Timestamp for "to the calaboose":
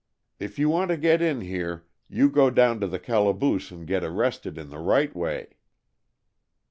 2.79-3.69